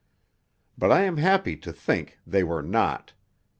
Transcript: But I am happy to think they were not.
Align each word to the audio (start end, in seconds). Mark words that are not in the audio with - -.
But 0.79 0.91
I 0.91 1.01
am 1.01 1.17
happy 1.17 1.55
to 1.57 1.71
think 1.71 2.17
they 2.25 2.43
were 2.43 2.63
not. 2.63 3.13